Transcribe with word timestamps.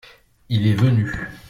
il 0.49 0.65
est 0.65 0.73
venu. 0.73 1.13